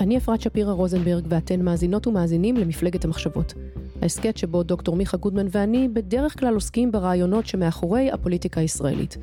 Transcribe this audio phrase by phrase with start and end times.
[0.00, 3.54] אני אפרת שפירא רוזנברג ואתן מאזינות ומאזינים למפלגת המחשבות.
[4.02, 9.16] ההסכת שבו דוקטור מיכה גודמן ואני בדרך כלל עוסקים ברעיונות שמאחורי הפוליטיקה הישראלית.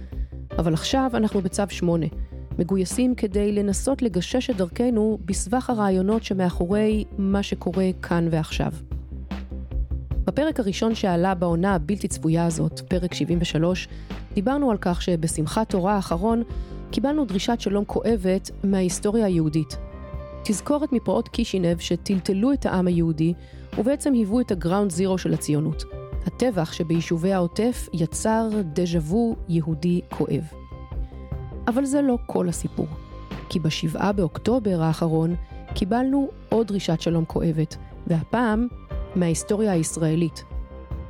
[0.57, 2.05] אבל עכשיו אנחנו בצו 8,
[2.59, 8.71] מגויסים כדי לנסות לגשש את דרכנו בסבך הרעיונות שמאחורי מה שקורה כאן ועכשיו.
[10.25, 13.87] בפרק הראשון שעלה בעונה הבלתי צפויה הזאת, פרק 73,
[14.33, 16.43] דיברנו על כך שבשמחת תורה האחרון
[16.91, 19.86] קיבלנו דרישת שלום כואבת מההיסטוריה היהודית.
[20.43, 23.33] תזכורת מפרעות קישינב שטלטלו את העם היהודי
[23.77, 25.83] ובעצם היוו את הגראונד זירו של הציונות.
[26.25, 30.43] הטבח שביישובי העוטף יצר דז'ה וו יהודי כואב.
[31.67, 32.87] אבל זה לא כל הסיפור.
[33.49, 35.35] כי בשבעה באוקטובר האחרון
[35.73, 37.75] קיבלנו עוד דרישת שלום כואבת,
[38.07, 38.67] והפעם
[39.15, 40.43] מההיסטוריה הישראלית.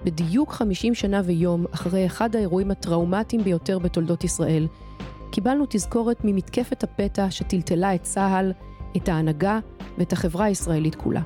[0.03, 4.67] בדיוק 50 שנה ויום אחרי אחד האירועים הטראומטיים ביותר בתולדות ישראל,
[5.31, 8.51] קיבלנו תזכורת ממתקפת הפתע שטלטלה את צה"ל,
[8.97, 9.59] את ההנהגה
[9.97, 11.21] ואת החברה הישראלית כולה.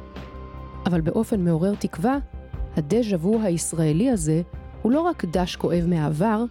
[0.86, 2.18] אבל באופן מעורר תקווה,
[2.78, 4.42] הדז'ה וו הישראלי הזה
[4.82, 6.44] הוא לא רק דש כואב מהעבר,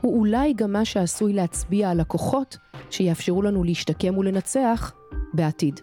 [0.00, 2.56] הוא אולי גם מה שעשוי להצביע על הכוחות
[2.90, 4.92] שיאפשרו לנו להשתקם ולנצח
[5.34, 5.80] בעתיד.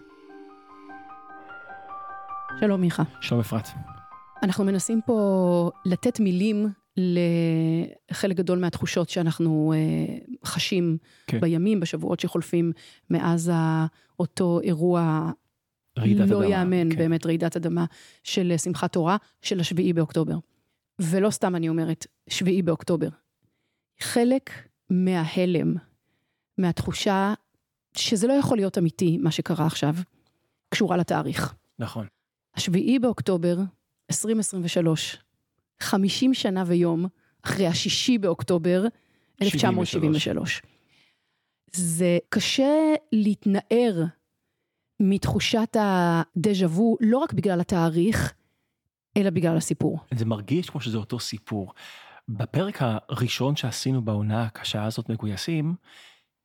[2.60, 3.02] שלום מיכה.
[3.20, 3.68] שלום אפרת.
[4.42, 6.68] אנחנו מנסים פה לתת מילים
[8.10, 11.40] לחלק גדול מהתחושות שאנחנו uh, חשים כן.
[11.40, 12.72] בימים, בשבועות שחולפים
[13.10, 13.52] מאז
[14.20, 15.30] אותו אירוע
[15.96, 16.98] לא יאמן, כן.
[16.98, 17.84] באמת רעידת אדמה
[18.24, 20.38] של שמחת תורה, של השביעי באוקטובר.
[20.98, 23.08] ולא סתם אני אומרת, שביעי באוקטובר.
[24.00, 24.50] חלק
[24.90, 25.74] מההלם,
[26.58, 27.34] מהתחושה
[27.96, 29.94] שזה לא יכול להיות אמיתי, מה שקרה עכשיו,
[30.68, 31.54] קשורה לתאריך.
[31.78, 32.06] נכון.
[32.54, 33.56] השביעי באוקטובר,
[34.10, 35.18] 2023,
[35.82, 37.06] 50 שנה ויום
[37.42, 38.84] אחרי השישי באוקטובר
[39.42, 40.62] 1973.
[41.72, 44.04] זה קשה להתנער
[45.00, 48.34] מתחושת הדז'ה וו, לא רק בגלל התאריך,
[49.16, 49.98] אלא בגלל הסיפור.
[50.14, 51.72] זה מרגיש כמו שזה אותו סיפור.
[52.28, 55.74] בפרק הראשון שעשינו בעונה הקשה הזאת מגויסים,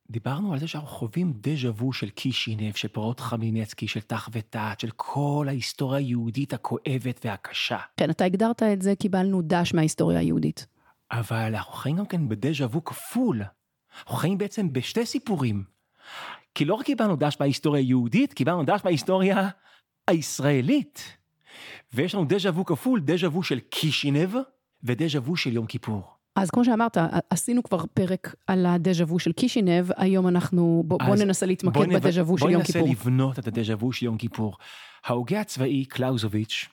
[0.10, 4.80] דיברנו על זה שאנחנו חווים דז'ה וו של קישינב, של פרעות חמינצקי, של תח ותת,
[4.80, 7.78] של כל ההיסטוריה היהודית הכואבת והקשה.
[7.98, 10.68] כן, אתה הגדרת את זה, קיבלנו דש מההיסטוריה היהודית.
[11.12, 13.42] אבל אנחנו חיים גם כן בדז'ה וו כפול.
[14.00, 15.64] אנחנו חיים בעצם בשתי סיפורים.
[16.56, 19.50] כי לא רק קיבלנו דש מההיסטוריה היהודית, קיבלנו דש מההיסטוריה
[20.08, 21.18] הישראלית.
[21.94, 24.36] ויש לנו דז'ה וו כפול, דז'ה וו של קישינב
[24.84, 26.15] ודז'ה וו של יום כיפור.
[26.36, 26.98] אז כמו שאמרת,
[27.30, 32.24] עשינו כבר פרק על הדז'ה וו של קישינב, היום אנחנו, בוא, בוא ננסה להתמקד בדז'ה
[32.24, 32.82] וו של יום כיפור.
[32.82, 34.58] בוא ננסה לבנות את הדז'ה וו של יום כיפור.
[35.06, 36.70] ההוגה הצבאי קלאוזוביץ'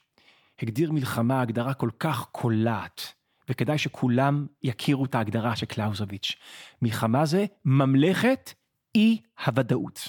[0.63, 3.03] הגדיר מלחמה הגדרה כל כך קולעת,
[3.49, 6.37] וכדאי שכולם יכירו את ההגדרה של קלאוזוביץ'.
[6.83, 8.53] מלחמה זה ממלכת
[8.95, 10.09] אי הוודאות.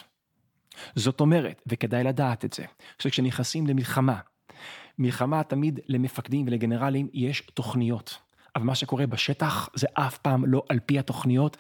[0.95, 2.65] זאת אומרת, וכדאי לדעת את זה,
[2.99, 4.19] שכשנכנסים למלחמה,
[4.99, 8.17] מלחמה תמיד למפקדים ולגנרלים יש תוכניות.
[8.55, 11.57] אבל מה שקורה בשטח זה אף פעם לא על פי התוכניות,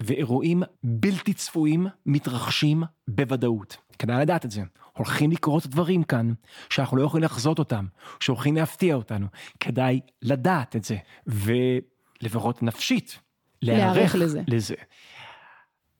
[0.00, 3.76] ואירועים בלתי צפויים מתרחשים בוודאות.
[3.98, 4.62] כדאי לדעת את זה.
[4.96, 6.32] הולכים לקרות דברים כאן,
[6.70, 7.86] שאנחנו לא יכולים לחזות אותם,
[8.20, 9.26] שהולכים להפתיע אותנו.
[9.60, 10.96] כדאי לדעת את זה,
[11.26, 13.18] ולפחות נפשית,
[13.62, 14.42] להיערך לזה.
[14.46, 14.74] לזה.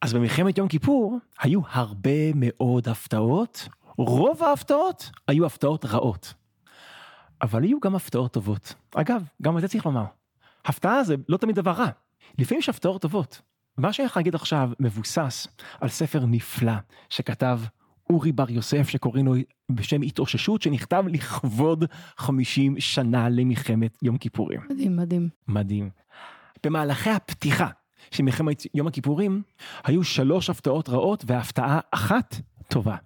[0.01, 3.69] אז במלחמת יום כיפור היו הרבה מאוד הפתעות,
[3.99, 6.35] רוב ההפתעות היו הפתעות רעות.
[7.43, 8.75] אבל היו גם הפתעות טובות.
[8.95, 10.05] אגב, גם את זה צריך לומר.
[10.69, 11.89] הפתעה זה לא תמיד דבר רע.
[12.39, 13.41] לפעמים יש הפתעות טובות.
[13.79, 15.49] מה שאני יכול להגיד עכשיו מבוסס
[15.81, 16.73] על ספר נפלא
[17.09, 17.61] שכתב
[18.11, 19.35] אורי בר יוסף שקוראים לו
[19.73, 21.85] בשם התאוששות שנכתב לכבוד
[22.17, 24.61] 50 שנה למלחמת יום כיפורים.
[24.71, 25.29] מדהים מדהים.
[25.49, 25.91] מדהים.
[26.67, 27.69] במהלכי הפתיחה
[28.11, 29.43] של מלחמת יום הכיפורים
[29.85, 32.37] היו שלוש הפתעות רעות והפתעה אחת
[32.69, 32.97] טובה.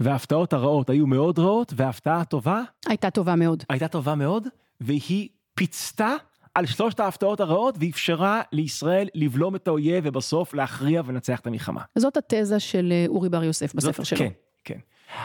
[0.00, 3.62] וההפתעות הרעות היו מאוד רעות וההפתעה הטובה הייתה טובה מאוד.
[3.68, 4.48] הייתה טובה מאוד
[4.80, 6.14] והיא פיצתה
[6.56, 11.80] על שלושת ההפתעות הרעות ואפשרה לישראל לבלום את האויב ובסוף להכריע ולנצח את המלחמה.
[11.98, 14.18] זאת התזה של אה, אורי בר יוסף בספר זאת, שלו.
[14.18, 14.30] כן,
[14.64, 14.78] כן.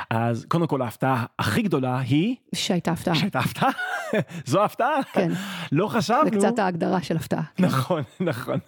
[0.10, 2.36] אז קודם כל ההפתעה הכי גדולה היא...
[2.56, 3.16] שהייתה הפתעה.
[3.16, 3.70] שהייתה הפתעה.
[4.46, 5.04] זו הפתעה.
[5.14, 5.32] כן.
[5.72, 6.24] לא חשבנו.
[6.24, 7.44] זה קצת ההגדרה של הפתעה.
[7.60, 8.60] נכון, נכון.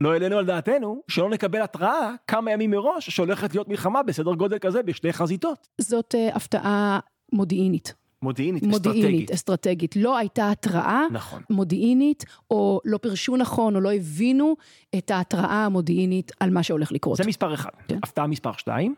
[0.00, 4.58] לא העלינו על דעתנו שלא נקבל התראה כמה ימים מראש שהולכת להיות מלחמה בסדר גודל
[4.58, 5.68] כזה בשתי חזיתות.
[5.80, 6.98] זאת uh, הפתעה
[7.32, 7.99] מודיעינית.
[8.22, 9.30] מודיעינית, מודיעינית, אסטרטגית.
[9.30, 9.96] אסטרטגית.
[9.96, 11.42] לא הייתה התראה נכון.
[11.50, 14.56] מודיעינית, או לא פירשו נכון, או לא הבינו
[14.98, 17.16] את ההתראה המודיעינית על מה שהולך לקרות.
[17.16, 17.70] זה מספר אחד.
[17.88, 17.98] כן.
[18.02, 18.94] הפתעה מספר שתיים,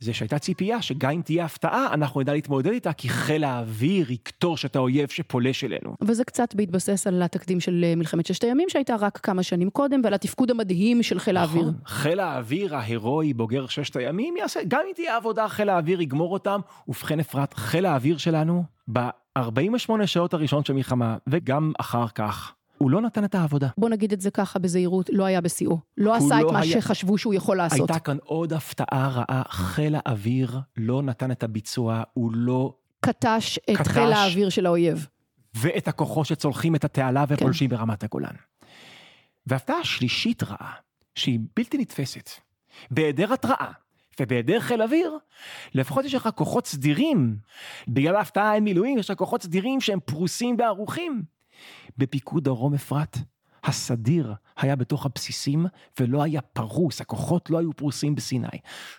[0.00, 4.64] זה שהייתה ציפייה שגם אם תהיה הפתעה, אנחנו נדע להתמודד איתה, כי חיל האוויר יקטוש
[4.64, 5.94] את האויב שפולש אלינו.
[6.00, 10.00] וזה קצת בהתבסס על התקדים של אה, מלחמת ששת הימים שהייתה רק כמה שנים קודם,
[10.04, 11.62] ועל התפקוד המדהים של חיל האוויר.
[11.62, 11.74] נכון.
[11.86, 16.60] חיל האוויר ההירואי בוגר ששת הימים יעשה, גם אם תהיה עבודה, חיל האוויר יגמור אותם.
[16.88, 23.00] ובכן אפרת, חיל האוויר שלנו, ב-48 שעות הראשונות של מלחמה, וגם אחר כך, הוא לא
[23.00, 23.68] נתן את העבודה.
[23.78, 25.78] בוא נגיד את זה ככה בזהירות, לא היה בשיאו.
[25.98, 27.90] לא עשה את לא מה היה- שחשבו שהוא יכול לעשות.
[27.90, 32.74] הייתה כאן עוד הפתעה רעה, חיל האוויר לא נתן את הביצוע, הוא לא...
[33.00, 33.88] קטש את קטש.
[33.88, 35.06] חיל האוויר של האויב.
[35.54, 38.34] ואת הכוחות שצולחים את התעלה ופולשים ברמת הגולן.
[39.46, 40.72] והפתעה שלישית רעה,
[41.14, 42.30] שהיא בלתי נתפסת,
[42.90, 43.70] בהיעדר התראה
[44.20, 45.18] ובהיעדר חיל אוויר,
[45.74, 47.36] לפחות יש לך כוחות סדירים.
[47.88, 51.22] בגלל ההפתעה אין מילואים, יש לך כוחות סדירים שהם פרוסים וערוכים.
[51.98, 53.18] בפיקוד דרום אפרת,
[53.64, 55.66] הסדיר היה בתוך הבסיסים
[56.00, 58.46] ולא היה פרוס, הכוחות לא היו פרוסים בסיני.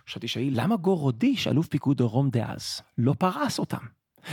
[0.03, 3.85] עכשיו תשאלי, למה גורודיש, אלוף פיקוד דרום דאז, לא פרס אותם?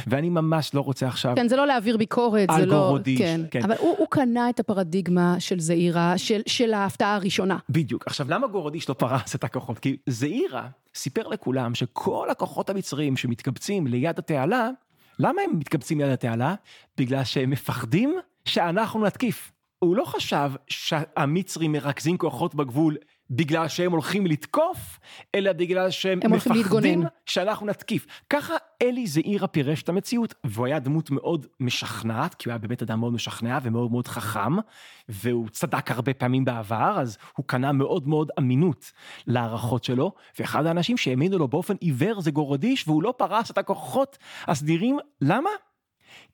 [0.06, 1.32] ואני ממש לא רוצה עכשיו...
[1.36, 2.74] כן, זה לא להעביר ביקורת, על זה לא...
[2.74, 3.40] גורודיש, כן.
[3.50, 3.62] כן.
[3.62, 7.58] אבל הוא, הוא קנה את הפרדיגמה של זעירה, של, של ההפתעה הראשונה.
[7.70, 8.06] בדיוק.
[8.06, 9.78] עכשיו, למה גורודיש לא פרס את הכוחות?
[9.78, 14.70] כי זעירה סיפר לכולם שכל הכוחות המצריים שמתקבצים ליד התעלה,
[15.18, 16.54] למה הם מתקבצים ליד התעלה?
[16.98, 19.52] בגלל שהם מפחדים שאנחנו נתקיף.
[19.78, 22.96] הוא לא חשב שהמצרים מרכזים כוחות בגבול
[23.30, 24.98] בגלל שהם הולכים לתקוף,
[25.34, 27.02] אלא בגלל שהם מפחדים.
[27.26, 28.06] שאנחנו נתקיף.
[28.30, 32.82] ככה אלי זעירה פירש את המציאות, והוא היה דמות מאוד משכנעת, כי הוא היה באמת
[32.82, 34.56] אדם מאוד משכנע ומאוד מאוד חכם,
[35.08, 38.92] והוא צדק הרבה פעמים בעבר, אז הוא קנה מאוד מאוד אמינות
[39.26, 44.18] להערכות שלו, ואחד האנשים שהאמינו לו באופן עיוור זה גורודיש, והוא לא פרס את הכוחות
[44.46, 45.50] הסדירים, למה?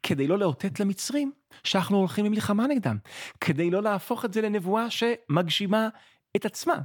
[0.06, 1.32] כדי לא לאותת למצרים
[1.64, 2.98] שאנחנו הולכים למלחמה נגדם,
[3.40, 5.88] כדי לא להפוך את זה לנבואה שמגשימה
[6.36, 6.78] את עצמה.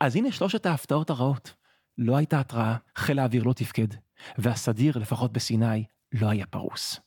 [0.00, 1.54] אז הנה שלושת ההפתעות הרעות.
[1.98, 3.86] לא הייתה התראה, חיל האוויר לא תפקד,
[4.38, 7.00] והסדיר, לפחות בסיני, לא היה פרוס.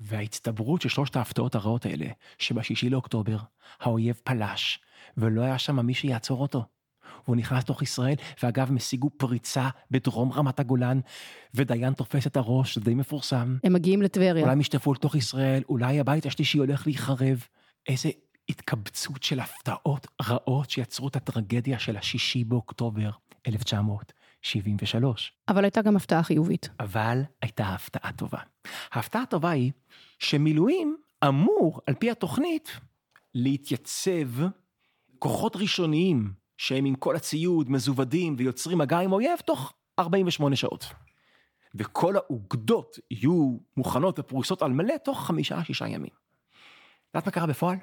[0.00, 2.06] וההצטברות של שלושת ההפתעות הרעות האלה,
[2.38, 3.38] שבשישי לאוקטובר
[3.80, 4.80] האויב פלש,
[5.16, 6.64] ולא היה שם מי שיעצור אותו.
[7.24, 11.00] הוא נכנס לתוך ישראל, ואגב, הם השיגו פריצה בדרום רמת הגולן,
[11.54, 13.56] ודיין תופס את הראש, זה די מפורסם.
[13.64, 14.42] הם מגיעים לטבריה.
[14.42, 17.46] אולי הם ישטפו לתוך ישראל, אולי הבית השלישי הולך להיחרב.
[17.88, 18.10] איזה
[18.48, 23.10] התקבצות של הפתעות רעות שיצרו את הטרגדיה של השישי באוקטובר
[23.46, 25.32] 1973.
[25.48, 26.68] אבל הייתה גם הפתעה חיובית.
[26.80, 28.38] אבל הייתה הפתעה טובה.
[28.92, 29.72] ההפתעה הטובה היא
[30.18, 30.96] שמילואים
[31.28, 32.80] אמור, על פי התוכנית,
[33.34, 34.28] להתייצב
[35.18, 40.86] כוחות ראשוניים שהם עם כל הציוד, מזוודים ויוצרים מגע עם אויב תוך 48 שעות.
[41.74, 46.10] וכל האוגדות יהיו מוכנות ופרוסות על מלא תוך חמישה-שישה ימים.
[47.14, 47.76] יודעת מה קרה בפועל?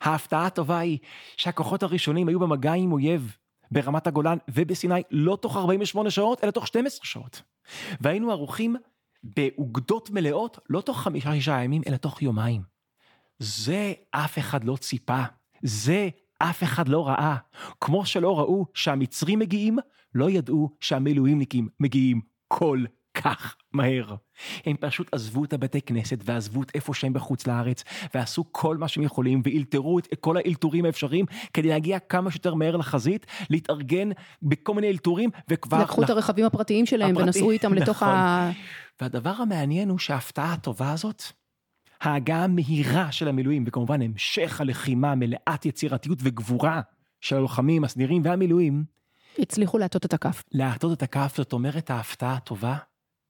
[0.00, 0.98] ההפתעה הטובה היא
[1.36, 3.36] שהכוחות הראשונים היו במגע עם אויב
[3.70, 7.42] ברמת הגולן ובסיני לא תוך 48 שעות, אלא תוך 12 שעות.
[8.00, 8.76] והיינו ערוכים
[9.22, 12.62] באוגדות מלאות, לא תוך חמישה-שישה ימים, אלא תוך יומיים.
[13.38, 15.22] זה אף אחד לא ציפה.
[15.62, 16.08] זה
[16.42, 17.36] אף אחד לא ראה.
[17.80, 19.78] כמו שלא ראו שהמצרים מגיעים,
[20.14, 24.14] לא ידעו שהמילואימניקים מגיעים כל כך מהר.
[24.66, 28.88] הם פשוט עזבו את הבתי כנסת ועזבו את איפה שהם בחוץ לארץ, ועשו כל מה
[28.88, 34.08] שהם יכולים, ואילתרו את כל האלתורים האפשריים כדי להגיע כמה שיותר מהר לחזית, להתארגן
[34.42, 35.82] בכל מיני אלתורים, וכבר...
[35.82, 38.08] לקחו את הרכבים הפרטיים שלהם הפרטי- ונסעו איתם לתוך נכון.
[38.08, 38.50] ה...
[39.00, 41.22] והדבר המעניין הוא שההפתעה הטובה הזאת,
[42.00, 46.80] ההגעה המהירה של המילואים, וכמובן המשך הלחימה מלאת יצירתיות וגבורה
[47.20, 48.84] של הלוחמים, הסדירים והמילואים,
[49.38, 50.42] הצליחו להטות את הכף.
[50.52, 52.76] להטות את הכף, זאת אומרת ההפתעה הטובה,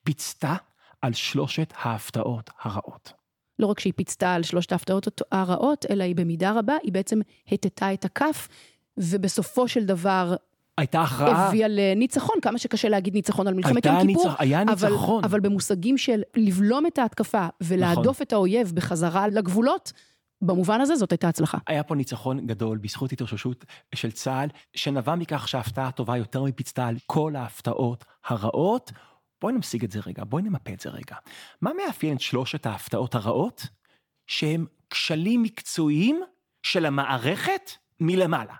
[0.04, 0.54] פיצתה
[1.02, 3.12] על שלושת ההפתעות הרעות.
[3.58, 7.20] לא רק שהיא פיצתה על שלושת ההפתעות הרעות, אלא היא במידה רבה, היא בעצם
[7.52, 8.48] הטטה את הכף,
[8.96, 10.34] ובסופו של דבר
[10.80, 14.88] הייתה הכרעה, הביאה לניצחון, כמה שקשה להגיד ניצחון על מלחמת יום כיפור, ניצח- היה אבל,
[14.90, 15.24] ניצחון.
[15.24, 18.22] אבל במושגים של לבלום את ההתקפה ולהדוף נכון.
[18.26, 19.92] את האויב בחזרה לגבולות,
[20.42, 21.58] במובן הזה זאת הייתה הצלחה.
[21.66, 26.96] היה פה ניצחון גדול בזכות התאוששות של צה"ל, שנבע מכך שההפתעה הטובה יותר מפיצתה על
[27.06, 28.92] כל ההפתעות הרעות.
[29.42, 31.16] בואי נמשיג את זה רגע, בואי נמפה את זה רגע.
[31.60, 33.66] מה מאפיין את שלושת ההפתעות הרעות?
[34.26, 36.20] שהם כשלים מקצועיים
[36.62, 37.70] של המערכת
[38.00, 38.54] מלמעלה.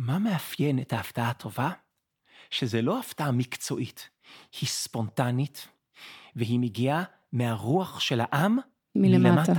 [0.00, 1.70] מה מאפיין את ההפתעה הטובה?
[2.50, 4.10] שזה לא הפתעה מקצועית,
[4.60, 5.68] היא ספונטנית,
[6.36, 8.58] והיא מגיעה מהרוח של העם
[8.94, 9.52] מלמטה.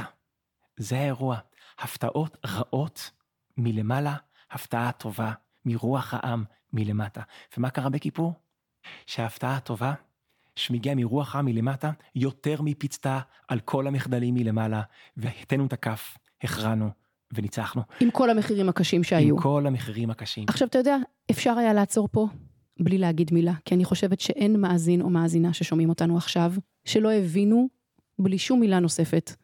[0.78, 1.38] זה האירוע.
[1.80, 3.12] הפתעות רעות
[3.58, 4.16] מלמעלה,
[4.52, 5.32] הפתעה טובה
[5.66, 6.44] מרוח העם
[6.74, 7.22] מלמטה.
[7.58, 8.34] ומה קרה בכיפור?
[9.06, 9.94] שההפתעה הטובה
[10.56, 14.82] שמגיעה מרוח העם מלמטה, יותר מפיצתה על כל המחדלים מלמעלה,
[15.18, 17.00] והתנו את הכף, הכרענו
[17.34, 17.82] וניצחנו.
[18.00, 19.36] עם כל המחירים הקשים שהיו.
[19.36, 20.46] עם כל המחירים הקשים.
[20.48, 20.98] עכשיו, אתה יודע,
[21.32, 22.28] אפשר היה לעצור פה
[22.80, 26.54] בלי להגיד מילה, כי אני חושבת שאין מאזין או מאזינה ששומעים אותנו עכשיו,
[26.86, 27.70] שלא הבינו,
[28.20, 29.36] בלי שום מילה נוספת,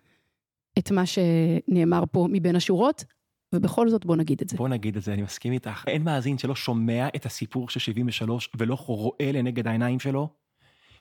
[0.80, 3.06] את מה שנאמר פה מבין השורות,
[3.54, 4.58] ובכל זאת בוא נגיד את זה.
[4.58, 5.84] בוא נגיד את זה, אני מסכים איתך.
[5.88, 10.30] אין מאזין שלא שומע את הסיפור של 73 ולא רואה לנגד העיניים שלו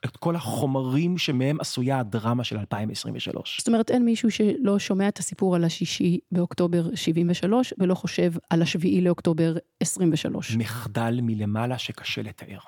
[0.08, 3.58] את כל החומרים שמהם עשויה הדרמה של 2023.
[3.58, 8.62] זאת אומרת, אין מישהו שלא שומע את הסיפור על השישי באוקטובר 73 ולא חושב על
[8.62, 10.56] השביעי לאוקטובר 23.
[10.56, 12.58] מחדל מלמעלה שקשה לתאר.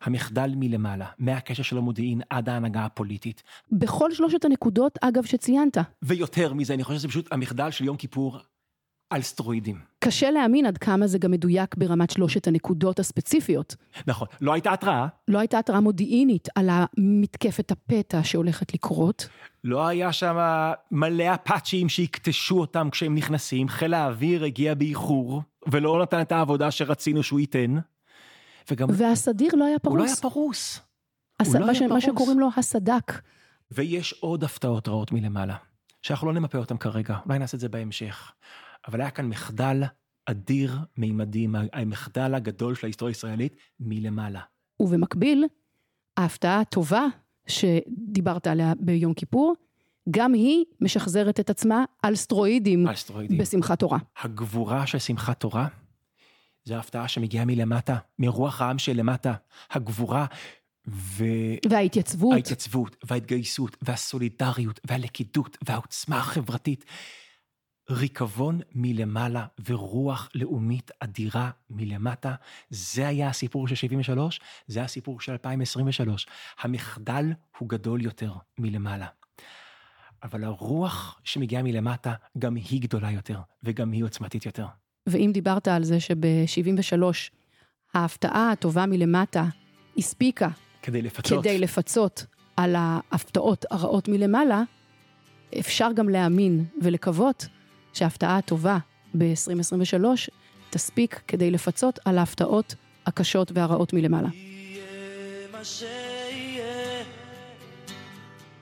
[0.00, 3.42] המחדל מלמעלה, מהקשר של המודיעין עד ההנהגה הפוליטית.
[3.72, 5.78] בכל שלושת הנקודות, אגב, שציינת.
[6.02, 8.38] ויותר מזה, אני חושב שזה פשוט המחדל של יום כיפור
[9.10, 9.78] על סטרואידים.
[10.04, 13.76] קשה להאמין עד כמה זה גם מדויק ברמת שלושת הנקודות הספציפיות.
[14.06, 15.06] נכון, לא הייתה התראה.
[15.28, 19.28] לא הייתה התראה מודיעינית על המתקפת הפתע שהולכת לקרות.
[19.64, 20.36] לא היה שם
[20.90, 27.22] מלא אפאצ'ים שיקטשו אותם כשהם נכנסים, חיל האוויר הגיע באיחור, ולא נתן את העבודה שרצינו
[27.22, 27.74] שהוא ייתן.
[28.70, 28.88] וגם...
[28.92, 29.92] והסדיר לא היה פרוס.
[29.92, 30.80] הוא לא היה פרוס.
[31.40, 31.54] הס...
[31.54, 31.82] לא מה, ש...
[31.82, 33.12] מה שקוראים לו הסדק.
[33.70, 35.56] ויש עוד הפתעות רעות מלמעלה,
[36.02, 38.32] שאנחנו לא נמפה אותן כרגע, אולי נעשה את זה בהמשך.
[38.88, 39.82] אבל היה כאן מחדל
[40.26, 44.40] אדיר מימדים, המחדל הגדול של ההיסטוריה הישראלית מלמעלה.
[44.80, 45.44] ובמקביל,
[46.16, 47.06] ההפתעה הטובה
[47.46, 49.54] שדיברת עליה ביום כיפור,
[50.10, 53.38] גם היא משחזרת את עצמה על סטרואידים, על סטרואידים.
[53.38, 53.98] בשמחת תורה.
[54.22, 55.68] הגבורה של שמחת תורה,
[56.64, 59.34] זו ההפתעה שמגיעה מלמטה, מרוח העם שלמטה.
[59.70, 60.26] הגבורה
[60.88, 61.24] ו...
[61.70, 62.34] וההתייצבות.
[62.34, 66.84] ההתייצבות, וההתגייסות, והסולידריות, והלכידות, והעוצמה החברתית.
[67.90, 72.34] ריקבון מלמעלה ורוח לאומית אדירה מלמטה,
[72.70, 76.26] זה היה הסיפור של 73, זה הסיפור של 2023.
[76.60, 77.24] המחדל
[77.58, 79.06] הוא גדול יותר מלמעלה.
[80.22, 84.66] אבל הרוח שמגיעה מלמטה, גם היא גדולה יותר, וגם היא עוצמתית יותר.
[85.06, 87.02] ואם דיברת על זה שב-73,
[87.94, 89.44] ההפתעה הטובה מלמטה
[89.98, 90.48] הספיקה
[90.82, 91.44] כדי לפצות.
[91.44, 92.26] כדי לפצות
[92.56, 94.62] על ההפתעות הרעות מלמעלה,
[95.58, 97.46] אפשר גם להאמין ולקוות
[97.98, 98.78] שההפתעה הטובה
[99.18, 100.04] ב-2023
[100.70, 102.74] תספיק כדי לפצות על ההפתעות
[103.06, 104.28] הקשות והרעות מלמעלה.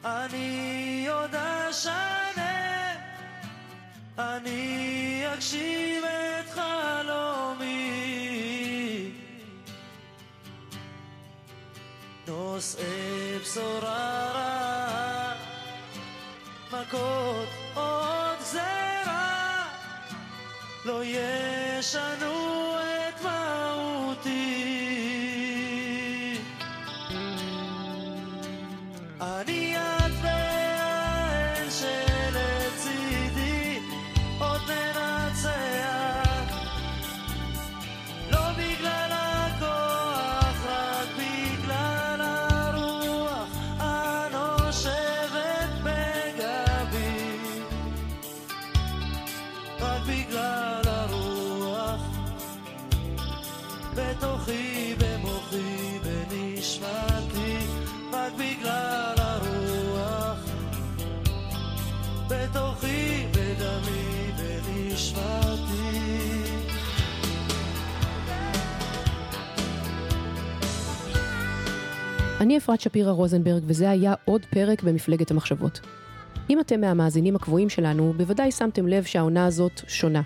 [0.05, 2.95] אני עוד אשנה,
[4.19, 7.76] אני אגשים את חלומי.
[12.28, 15.35] נושאי בשורה רעה,
[16.73, 18.05] מכות גזרה,
[20.87, 22.65] לא ישנו את
[72.40, 75.81] אני אפרת שפירא רוזנברג, וזה היה עוד פרק במפלגת המחשבות.
[76.50, 80.23] אם אתם מהמאזינים הקבועים שלנו, בוודאי שמתם לב שהעונה הזאת שונה.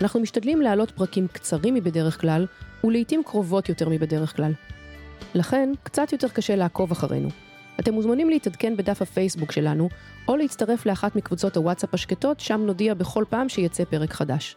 [0.00, 2.46] אנחנו משתדלים להעלות פרקים קצרים מבדרך כלל,
[2.84, 4.52] ולעיתים קרובות יותר מבדרך כלל.
[5.34, 7.28] לכן, קצת יותר קשה לעקוב אחרינו.
[7.80, 9.88] אתם מוזמנים להתעדכן בדף הפייסבוק שלנו,
[10.28, 14.56] או להצטרף לאחת מקבוצות הוואטסאפ השקטות, שם נודיע בכל פעם שיצא פרק חדש.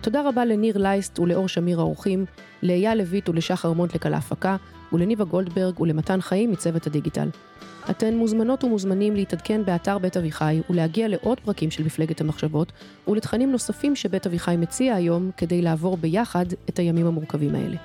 [0.00, 2.24] תודה רבה לניר לייסט ולאור שמיר האורחים,
[2.62, 4.56] לאייל לויט ולשחר מונטלק על ההפקה,
[4.92, 7.28] ולניבה גולדברג ולמתן חיים מצוות הדיגיטל.
[7.90, 12.72] אתן מוזמנות ומוזמנים להתעדכן באתר בית אביחי ולהגיע לעוד פרקים של מפלגת המחשבות
[13.08, 17.76] ולתכנים נוספים שבית אביחי מציע היום כדי לעבור ביחד את הימים המורכבים האלה.